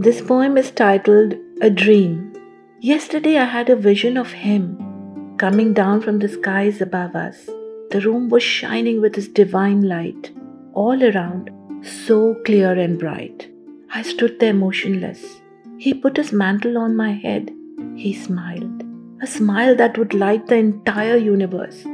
This 0.00 0.20
poem 0.22 0.56
is 0.56 0.70
titled 0.70 1.34
A 1.60 1.68
Dream. 1.68 2.32
Yesterday 2.78 3.36
I 3.36 3.46
had 3.46 3.68
a 3.68 3.74
vision 3.74 4.16
of 4.16 4.30
him 4.30 5.34
coming 5.38 5.72
down 5.72 6.02
from 6.02 6.20
the 6.20 6.28
skies 6.28 6.80
above 6.80 7.16
us. 7.16 7.46
The 7.90 8.00
room 8.04 8.28
was 8.28 8.44
shining 8.44 9.00
with 9.00 9.16
his 9.16 9.26
divine 9.26 9.82
light, 9.82 10.30
all 10.72 11.02
around, 11.02 11.50
so 11.82 12.36
clear 12.46 12.78
and 12.78 12.96
bright. 12.96 13.50
I 13.90 14.02
stood 14.02 14.38
there 14.38 14.54
motionless. 14.54 15.40
He 15.78 15.94
put 15.94 16.16
his 16.16 16.32
mantle 16.32 16.78
on 16.78 16.94
my 16.94 17.10
head. 17.10 17.50
He 17.96 18.14
smiled, 18.14 18.84
a 19.20 19.26
smile 19.26 19.74
that 19.74 19.98
would 19.98 20.14
light 20.14 20.46
the 20.46 20.58
entire 20.58 21.16
universe. 21.16 21.84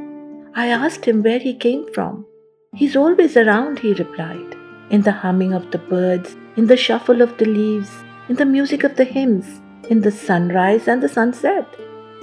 I 0.55 0.66
asked 0.66 1.07
him 1.07 1.23
where 1.23 1.39
he 1.39 1.55
came 1.55 1.91
from. 1.95 2.27
He's 2.75 2.96
always 2.96 3.39
around, 3.39 3.79
he 3.79 3.95
replied, 3.95 4.55
in 4.91 5.00
the 5.00 5.12
humming 5.25 5.55
of 5.55 5.71
the 5.71 5.79
birds, 5.79 6.36
in 6.57 6.66
the 6.66 6.77
shuffle 6.77 7.23
of 7.23 7.36
the 7.39 7.45
leaves, 7.45 7.91
in 8.29 8.36
the 8.36 8.46
music 8.46 8.85
of 8.85 8.96
the 8.96 9.04
hymns, 9.04 9.61
in 9.90 10.00
the 10.00 10.11
sunrise 10.11 10.89
and 10.89 11.03
the 11.03 11.08
sunset, 11.08 11.67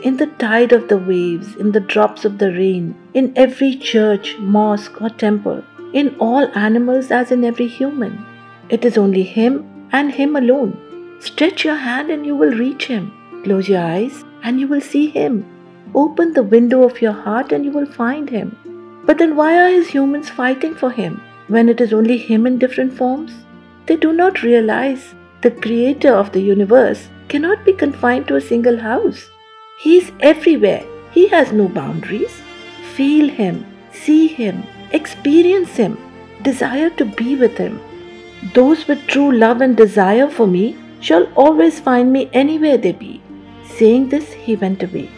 in 0.03 0.17
the 0.17 0.27
tide 0.27 0.71
of 0.71 0.87
the 0.87 0.97
waves, 0.97 1.55
in 1.55 1.71
the 1.71 1.79
drops 1.79 2.25
of 2.25 2.37
the 2.37 2.51
rain, 2.51 2.95
in 3.13 3.31
every 3.35 3.75
church, 3.75 4.37
mosque, 4.39 5.01
or 5.01 5.09
temple, 5.09 5.63
in 5.93 6.15
all 6.19 6.47
animals 6.57 7.11
as 7.11 7.31
in 7.31 7.43
every 7.43 7.67
human. 7.67 8.25
It 8.69 8.85
is 8.85 8.97
only 8.97 9.23
Him 9.23 9.87
and 9.91 10.11
Him 10.11 10.35
alone. 10.35 11.17
Stretch 11.19 11.65
your 11.65 11.75
hand 11.75 12.09
and 12.09 12.25
you 12.25 12.35
will 12.35 12.51
reach 12.51 12.85
Him. 12.87 13.11
Close 13.43 13.67
your 13.67 13.81
eyes 13.81 14.23
and 14.43 14.59
you 14.59 14.67
will 14.67 14.81
see 14.81 15.09
Him. 15.09 15.45
Open 15.93 16.33
the 16.33 16.43
window 16.43 16.83
of 16.83 17.01
your 17.01 17.11
heart 17.11 17.51
and 17.51 17.65
you 17.65 17.71
will 17.71 17.85
find 17.85 18.29
Him. 18.29 18.57
But 19.05 19.17
then 19.17 19.35
why 19.35 19.59
are 19.59 19.69
His 19.69 19.89
humans 19.89 20.29
fighting 20.29 20.73
for 20.73 20.91
Him 20.91 21.21
when 21.47 21.67
it 21.69 21.81
is 21.81 21.93
only 21.93 22.17
Him 22.17 22.47
in 22.47 22.57
different 22.57 22.93
forms? 22.93 23.33
They 23.85 23.95
do 23.95 24.13
not 24.13 24.43
realize 24.43 25.13
the 25.41 25.51
Creator 25.51 26.13
of 26.13 26.31
the 26.31 26.41
universe 26.41 27.07
cannot 27.27 27.65
be 27.65 27.73
confined 27.73 28.27
to 28.27 28.35
a 28.35 28.41
single 28.41 28.79
house. 28.79 29.29
He 29.79 29.97
is 29.97 30.11
everywhere. 30.19 30.83
He 31.11 31.27
has 31.27 31.51
no 31.51 31.67
boundaries. 31.67 32.41
Feel 32.95 33.29
Him, 33.29 33.65
see 33.91 34.27
Him, 34.27 34.63
experience 34.91 35.75
Him, 35.75 35.97
desire 36.41 36.89
to 36.91 37.05
be 37.05 37.35
with 37.35 37.57
Him. 37.57 37.79
Those 38.53 38.87
with 38.87 39.07
true 39.07 39.31
love 39.31 39.61
and 39.61 39.77
desire 39.77 40.29
for 40.29 40.47
me 40.47 40.77
shall 40.99 41.25
always 41.33 41.79
find 41.79 42.13
me 42.13 42.29
anywhere 42.33 42.77
they 42.77 42.91
be. 42.91 43.21
Saying 43.77 44.09
this, 44.09 44.31
he 44.33 44.55
went 44.55 44.83
away 44.83 45.09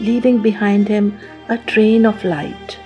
leaving 0.00 0.40
behind 0.40 0.88
him 0.88 1.18
a 1.48 1.58
train 1.58 2.06
of 2.06 2.24
light. 2.24 2.78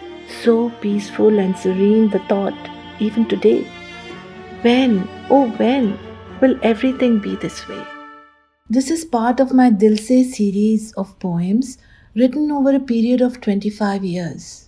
So 0.43 0.71
peaceful 0.81 1.39
and 1.39 1.57
serene 1.57 2.11
the 2.11 2.19
thought, 2.31 2.71
even 2.99 3.27
today. 3.27 3.63
When, 4.63 5.09
oh 5.31 5.49
when, 5.57 5.99
will 6.41 6.59
everything 6.63 7.19
be 7.19 7.37
this 7.37 7.67
way? 7.69 7.83
This 8.69 8.91
is 8.91 9.05
part 9.05 9.41
of 9.41 9.53
my 9.53 9.71
Dil 9.71 9.97
Se 9.97 10.25
series 10.25 10.93
of 10.93 11.19
poems 11.19 11.79
written 12.15 12.51
over 12.51 12.75
a 12.75 12.81
period 12.81 13.21
of 13.21 13.41
25 13.41 14.05
years. 14.05 14.64